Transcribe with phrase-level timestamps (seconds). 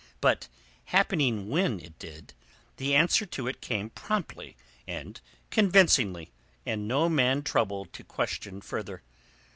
[0.19, 0.47] But,
[0.85, 2.33] happening when it did,
[2.77, 6.31] the answer to it came promptly and convincingly
[6.65, 9.03] and no man troubled to question further.